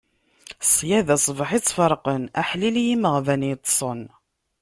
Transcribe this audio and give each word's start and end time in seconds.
Ṣṣyada, 0.67 1.15
ṣbaḥ 1.25 1.49
i 1.57 1.59
tt-ferqen; 1.61 2.23
aḥlil 2.41 2.75
i 2.81 2.83
yimeɣban 2.87 3.41
yeṭṭsen. 3.49 4.01